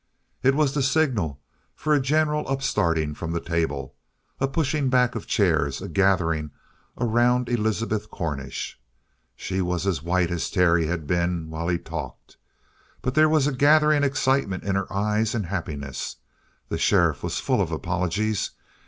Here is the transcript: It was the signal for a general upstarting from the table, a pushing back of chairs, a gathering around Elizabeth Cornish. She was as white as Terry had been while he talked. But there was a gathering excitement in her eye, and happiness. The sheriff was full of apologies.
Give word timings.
It 0.41 0.55
was 0.55 0.73
the 0.73 0.81
signal 0.81 1.39
for 1.75 1.93
a 1.93 1.99
general 2.01 2.47
upstarting 2.47 3.13
from 3.13 3.33
the 3.33 3.39
table, 3.39 3.93
a 4.39 4.47
pushing 4.47 4.89
back 4.89 5.13
of 5.13 5.27
chairs, 5.27 5.79
a 5.79 5.87
gathering 5.87 6.49
around 6.97 7.47
Elizabeth 7.49 8.09
Cornish. 8.09 8.79
She 9.35 9.61
was 9.61 9.85
as 9.85 10.01
white 10.01 10.31
as 10.31 10.49
Terry 10.49 10.87
had 10.87 11.05
been 11.05 11.51
while 11.51 11.67
he 11.67 11.77
talked. 11.77 12.37
But 13.03 13.13
there 13.13 13.29
was 13.29 13.45
a 13.45 13.51
gathering 13.53 14.03
excitement 14.03 14.63
in 14.63 14.73
her 14.73 14.91
eye, 14.91 15.23
and 15.35 15.45
happiness. 15.45 16.15
The 16.69 16.79
sheriff 16.79 17.21
was 17.21 17.39
full 17.39 17.61
of 17.61 17.71
apologies. 17.71 18.49